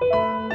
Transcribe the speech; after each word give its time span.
Música 0.00 0.53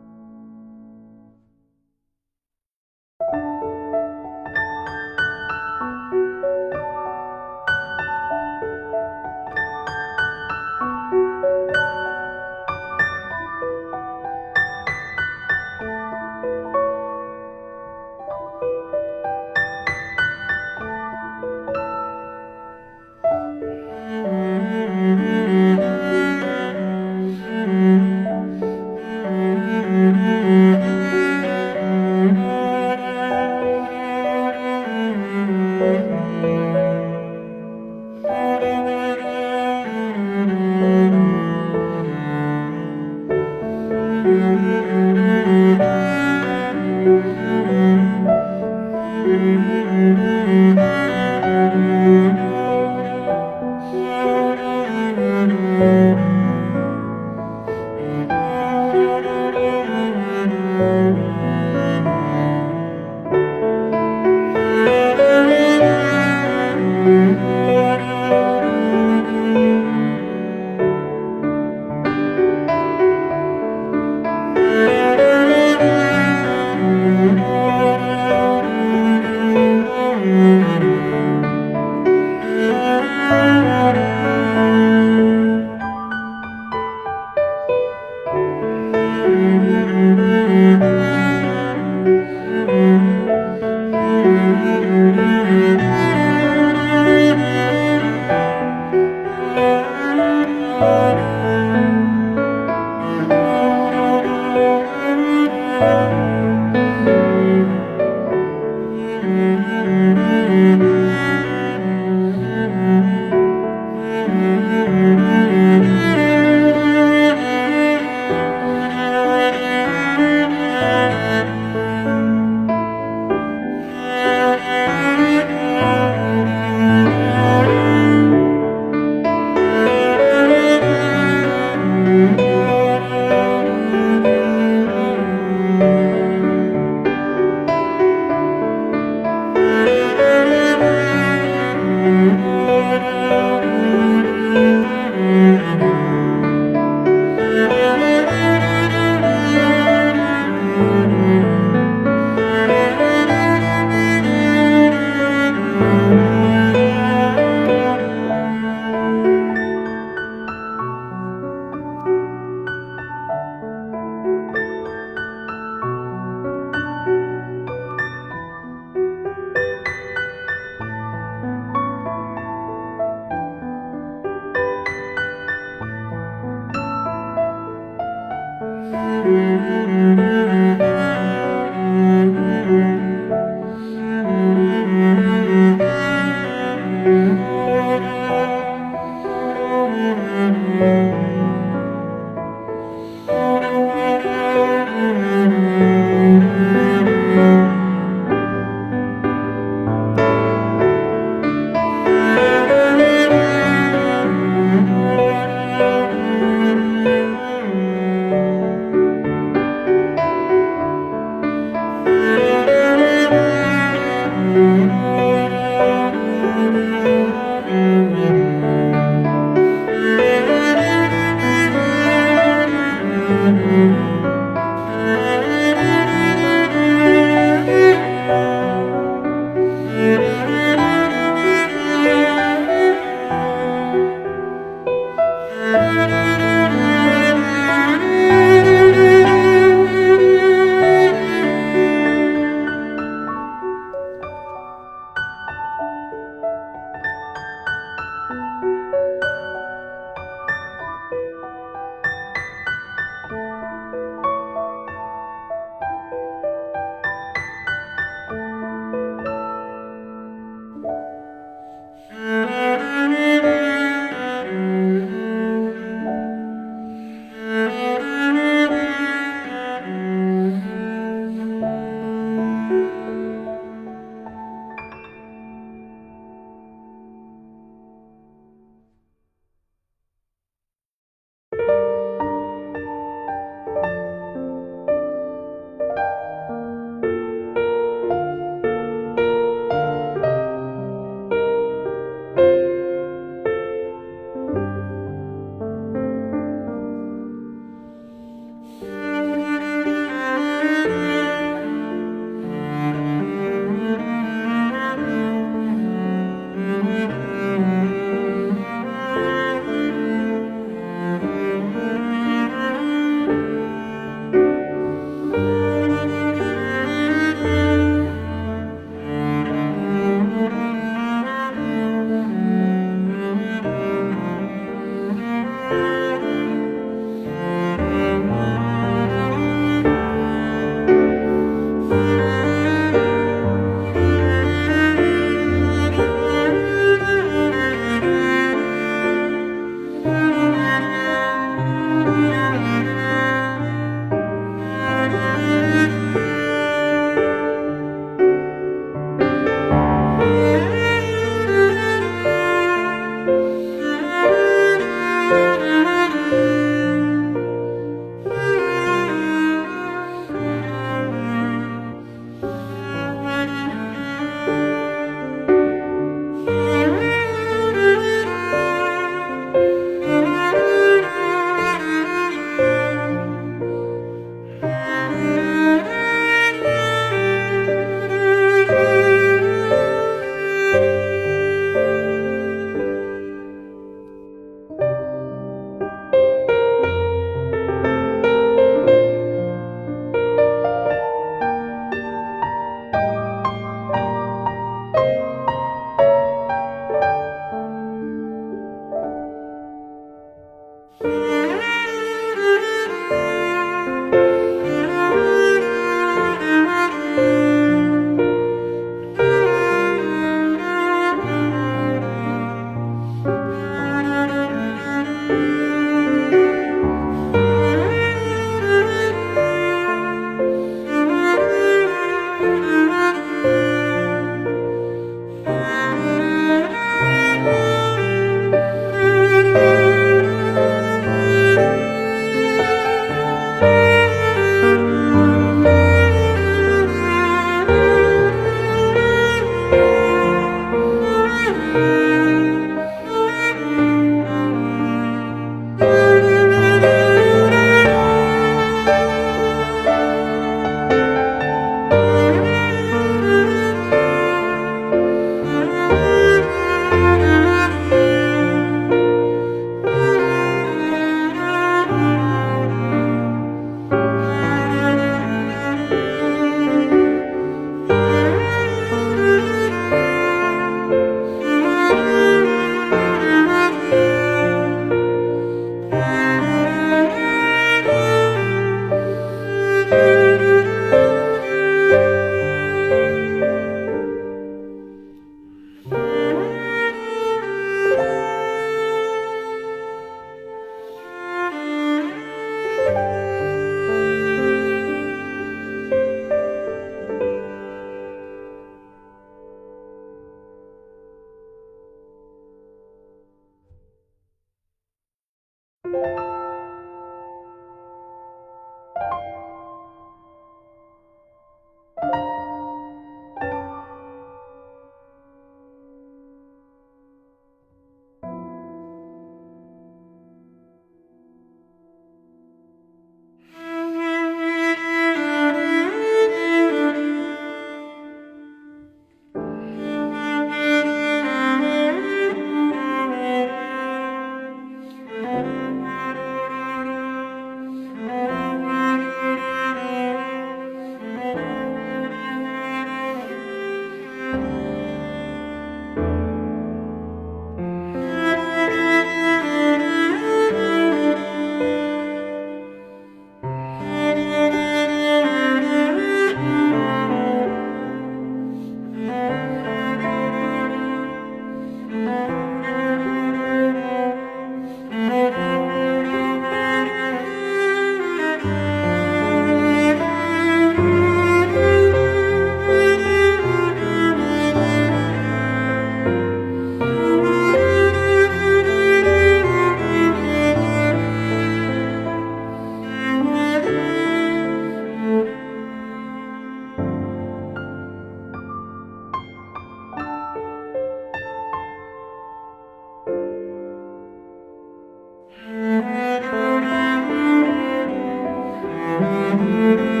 Música 599.01 600.00